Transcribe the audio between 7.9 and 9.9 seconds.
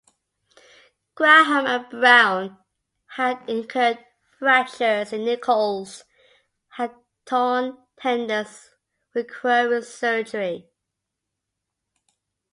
tendons requiring